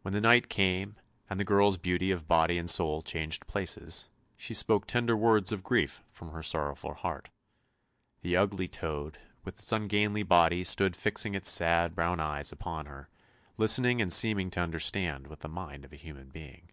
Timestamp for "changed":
3.02-3.46